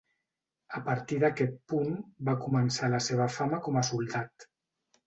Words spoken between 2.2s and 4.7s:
va començar la seva fama com a soldat.